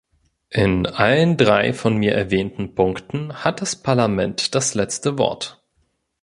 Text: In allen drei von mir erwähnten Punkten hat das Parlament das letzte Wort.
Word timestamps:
In 0.49 0.87
allen 0.87 1.37
drei 1.37 1.73
von 1.73 1.95
mir 1.95 2.15
erwähnten 2.15 2.73
Punkten 2.73 3.31
hat 3.43 3.61
das 3.61 3.75
Parlament 3.75 4.55
das 4.55 4.73
letzte 4.73 5.19
Wort. 5.19 5.63